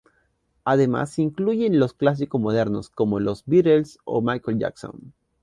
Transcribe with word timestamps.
Además, 0.63 1.11
se 1.11 1.21
incluyen 1.21 1.77
los 1.79 1.93
"clásicos 1.93 2.41
modernos", 2.41 2.89
como 2.89 3.19
los 3.19 3.45
Beatles 3.45 3.99
o 4.03 4.19
Michael 4.19 4.57
Jackson. 4.57 5.13